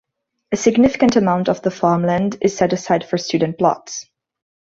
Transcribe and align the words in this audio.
A 0.51 0.57
significant 0.57 1.15
amount 1.15 1.47
of 1.47 1.61
the 1.61 1.69
farm 1.69 2.03
land 2.03 2.35
is 2.41 2.57
set 2.57 2.73
aside 2.73 3.07
for 3.07 3.19
student 3.19 3.59
plots. 3.59 4.07